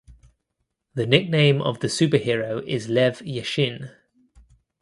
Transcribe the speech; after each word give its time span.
The 0.95 1.05
nickname 1.05 1.61
of 1.61 1.79
the 1.79 1.85
superhero 1.87 2.65
is 2.67 2.89
Lev 2.89 3.19
Yashin. 3.19 3.91